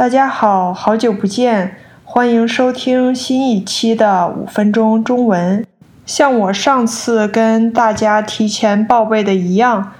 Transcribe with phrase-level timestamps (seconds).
[0.00, 5.62] 大家好，好久不见，欢迎收听新一期的五分钟中文。
[6.06, 9.92] 像我上次跟大家提前报备的一样，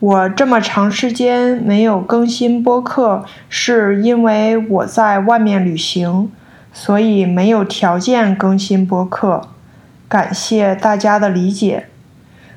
[0.00, 6.32] 我这么长时间没有更新播客，是因为我在外面旅行，
[6.72, 9.42] 所以没有条件更新播客。
[10.08, 11.88] 感谢大家的理解。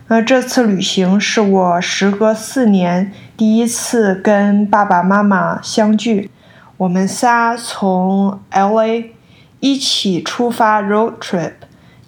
[0.07, 6.32] 那这次旅行是我时隔四年第一次跟爸爸妈妈相聚。
[6.78, 9.14] 我们仨从 L.A.
[9.61, 11.54] 一起出发 road trip，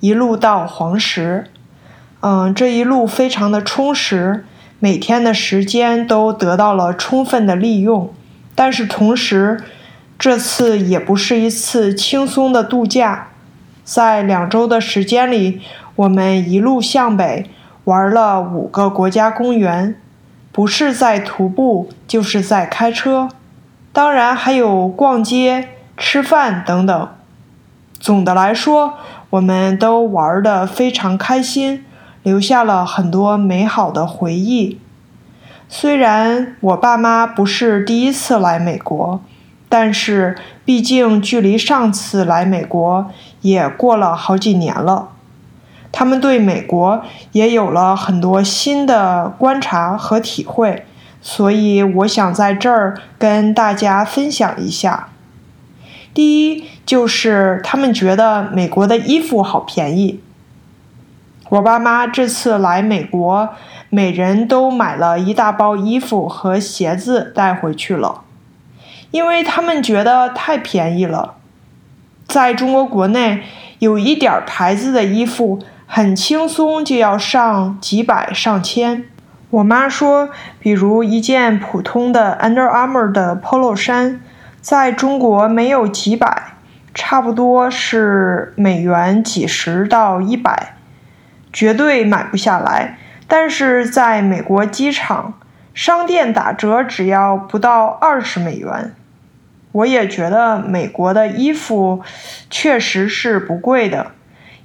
[0.01, 1.45] 一路到黄石。
[2.19, 4.43] 嗯，这一路非常的充实，
[4.79, 8.13] 每天的时间都得到了充分的利用。
[8.55, 9.63] 但是同时，
[10.19, 13.29] 这次也不是一次轻松的度假。
[13.85, 15.61] 在两周的时间里，
[15.95, 17.49] 我们一路向北，
[17.85, 19.95] 玩了五个国家公园，
[20.51, 23.29] 不是在徒步，就是在开车。
[23.97, 27.09] 当然还有逛街、吃饭等等。
[27.99, 28.93] 总的来说，
[29.31, 31.83] 我们都玩得非常开心，
[32.21, 34.79] 留下了很多美好的回忆。
[35.67, 39.19] 虽然我爸妈不是第一次来美国，
[39.67, 43.09] 但是毕竟距离上次来美国
[43.41, 45.09] 也过了好几年了，
[45.91, 47.01] 他们对美国
[47.31, 50.85] 也有了很多新的观察和体会。
[51.29, 55.09] 所以我想在这儿跟大家分享一下。
[56.13, 60.21] 第一就是他们觉得美国的衣服好便宜。
[61.49, 63.49] 我爸妈这次来美国，
[63.89, 68.21] 每人都买了一大包衣服和鞋子带回去了，
[69.11, 71.35] 因为他们觉得太便宜了。
[72.25, 73.43] 在中国国内，
[73.79, 79.03] 有一点牌子的衣服很轻松就要上几百上千。
[79.49, 80.27] 我妈说，
[80.59, 84.19] 比如一件普通的 Under Armour 的 Polo 衫，
[84.59, 86.55] 在中国没有几百，
[86.93, 90.73] 差不多是美元几十到一百，
[91.53, 92.97] 绝对买不下来。
[93.25, 95.35] 但是在美国机场
[95.73, 98.93] 商店打折，只要不到二十美元。
[99.71, 102.01] 我也觉得美国的衣服
[102.49, 104.11] 确实是不贵的，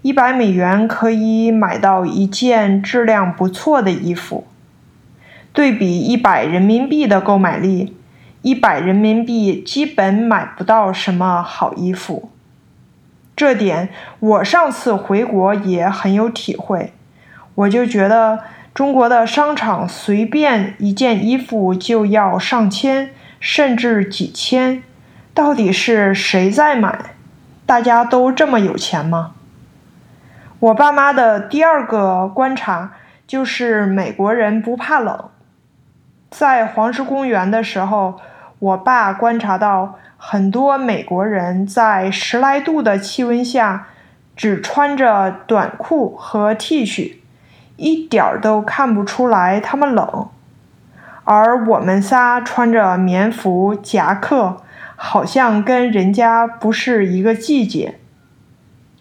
[0.01, 4.49] 一百美元可以买到一件质量不错的衣服。
[5.53, 7.97] 对比一百人民币的购买力，
[8.41, 12.31] 一百人民币基本买不到什么好衣服。
[13.37, 13.89] 这点
[14.21, 16.93] 我上次回国也很有体会。
[17.55, 18.41] 我就觉得
[18.73, 24.83] 中国的商场随便一件衣服就要上千，甚至几千，
[25.35, 26.99] 到底是谁在买？
[27.67, 29.33] 大家都这么有钱吗？
[30.61, 32.93] 我爸妈的第二个观察
[33.27, 35.29] 就是美国人不怕冷。
[36.33, 38.19] 在黄石公园的时候，
[38.59, 43.89] 我爸观察到很多美国人在十来度的气温下，
[44.35, 47.17] 只穿着短裤和 T 恤，
[47.77, 50.29] 一点儿都看不出来他们冷。
[51.25, 54.63] 而我们仨穿着棉服夹克，
[54.97, 57.99] 好像跟人家不是一个季节。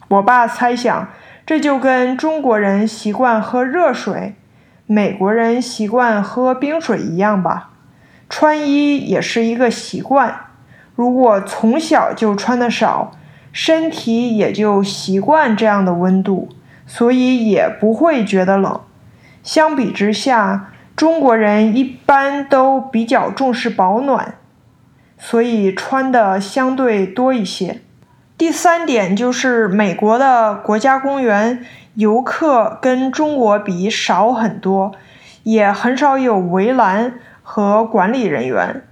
[0.09, 1.07] 我爸猜想，
[1.45, 4.35] 这就跟中国人习惯喝热水。
[4.91, 7.69] 美国人习惯喝冰水一样吧，
[8.27, 10.47] 穿衣也是一个习惯。
[10.95, 13.13] 如果从小就穿的少，
[13.53, 16.49] 身体也就习惯这样的温度，
[16.85, 18.81] 所以也不会觉得冷。
[19.41, 24.35] 相比之下，中国人一般都比较重视保暖，
[25.17, 27.79] 所以穿的相对多一些。
[28.37, 31.65] 第三点就是美国的国家公园。
[31.95, 34.93] 游客跟中国比少很多，
[35.43, 38.83] 也很少有围栏和管理人员。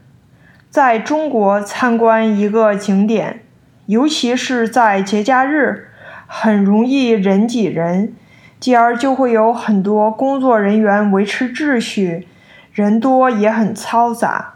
[0.70, 3.42] 在中国参观一个景点，
[3.86, 5.88] 尤其是在节假日，
[6.28, 8.14] 很容易人挤人，
[8.59, 12.28] 继而就会有很多工作人员维持秩序，
[12.74, 14.56] 人多也很嘈杂。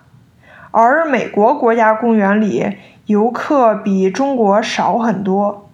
[0.71, 5.69] 而美国国家公园里游客比中国少很多。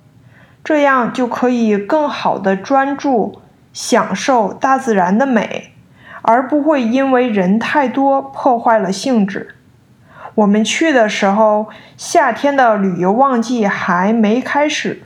[0.70, 3.42] 这样就可以更好的专注
[3.74, 5.74] 享受大自然的美，
[6.22, 9.56] 而不会因为人太多破坏了兴致。
[10.36, 15.02] 我们去的时候，夏天的旅游旺季还没开始，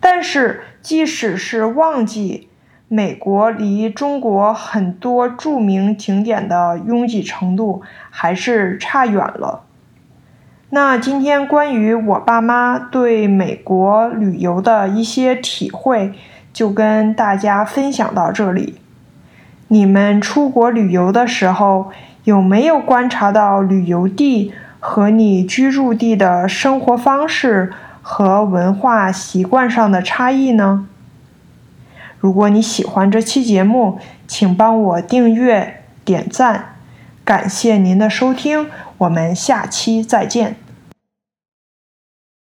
[0.00, 2.48] 但是即使是旺季，
[2.88, 9.64] 美国离中国很多著名景点的拥挤程度还是差远了。
[10.72, 16.12] 那今天关于我爸妈对美国旅游的一些体会，
[16.52, 18.76] 就跟大家分享到这里。
[19.66, 21.90] 你们出国旅游的时候，
[22.22, 30.86] 有没有观察到旅游地和你居住地的生活方式和文化习惯上的差异呢？
[32.20, 36.76] 如果你喜欢这期节目，请帮我订阅、点赞，
[37.24, 38.68] 感谢您的收听，
[39.00, 40.69] 我们下期再见。